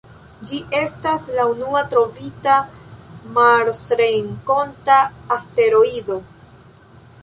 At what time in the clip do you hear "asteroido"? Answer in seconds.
5.41-6.23